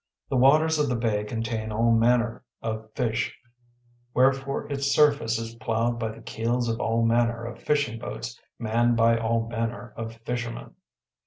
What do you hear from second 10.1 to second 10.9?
fishermen.